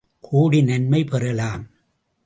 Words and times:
கோடி 0.19 0.61
நன்மை 0.61 1.03
பெறலாம். 1.03 1.69